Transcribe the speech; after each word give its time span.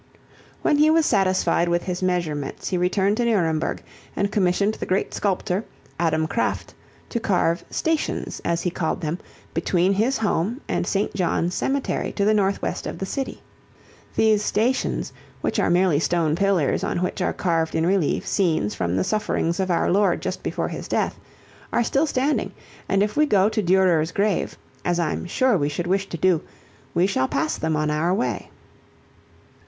When 0.63 0.77
he 0.79 0.89
was 0.89 1.05
satisfied 1.05 1.69
with 1.69 1.83
his 1.83 2.01
measurements 2.01 2.69
he 2.69 2.75
returned 2.79 3.17
to 3.17 3.25
Nuremberg 3.25 3.83
and 4.15 4.31
commissioned 4.31 4.73
the 4.73 4.87
great 4.87 5.13
sculptor, 5.13 5.63
Adam 5.99 6.25
Kraft, 6.25 6.73
to 7.09 7.19
carve 7.19 7.63
"stations," 7.69 8.41
as 8.43 8.63
he 8.63 8.71
called 8.71 9.01
them, 9.01 9.19
between 9.53 9.93
his 9.93 10.17
home 10.17 10.59
and 10.67 10.87
St. 10.87 11.13
John's 11.13 11.53
Cemetery 11.53 12.11
to 12.13 12.25
the 12.25 12.33
northwest 12.33 12.87
of 12.87 12.97
the 12.97 13.05
city. 13.05 13.43
These 14.15 14.43
"stations," 14.43 15.13
which 15.41 15.59
are 15.59 15.69
merely 15.69 15.99
stone 15.99 16.35
pillars 16.35 16.83
on 16.83 16.97
which 17.03 17.21
are 17.21 17.31
carved 17.31 17.75
in 17.75 17.85
relief 17.85 18.25
scenes 18.25 18.73
from 18.73 18.95
the 18.95 19.03
sufferings 19.03 19.59
of 19.59 19.69
our 19.69 19.91
Lord 19.91 20.19
just 20.19 20.41
before 20.41 20.69
his 20.69 20.87
death, 20.87 21.19
are 21.71 21.83
still 21.83 22.07
standing, 22.07 22.53
and 22.89 23.03
if 23.03 23.15
we 23.15 23.27
go 23.27 23.49
to 23.49 23.61
Durer's 23.61 24.11
grave, 24.11 24.57
as 24.83 24.97
I 24.99 25.11
am 25.11 25.27
sure 25.27 25.59
we 25.59 25.69
should 25.69 25.85
wish 25.85 26.09
to 26.09 26.17
do, 26.17 26.41
we 26.95 27.05
shall 27.05 27.27
pass 27.27 27.55
them 27.59 27.75
on 27.75 27.91
our 27.91 28.15
way. 28.15 28.49